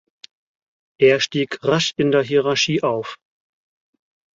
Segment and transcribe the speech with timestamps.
[0.99, 3.19] Er stieg rasch in der Hierarchie auf.